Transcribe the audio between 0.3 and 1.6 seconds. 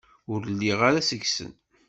Ur lliɣ ara seg-sen.